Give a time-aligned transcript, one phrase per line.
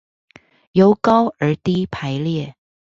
[0.71, 2.55] 由高而低排列